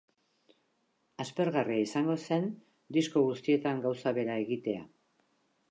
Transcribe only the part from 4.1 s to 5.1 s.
bera egitea.